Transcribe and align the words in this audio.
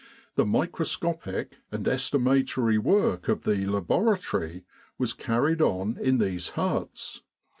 The 0.33 0.47
microscopic 0.47 1.57
and 1.71 1.85
estimatory 1.85 2.79
work 2.79 3.27
of 3.27 3.43
the 3.43 3.67
laboratory 3.67 4.63
was 4.97 5.13
carried 5.13 5.61
on 5.61 5.95
in 6.01 6.17
these 6.17 6.49
huts. 6.57 7.21